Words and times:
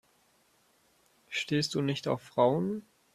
Stehst 1.29 1.75
du 1.75 1.83
nicht 1.83 2.07
auf 2.07 2.23
Frauen? 2.23 2.81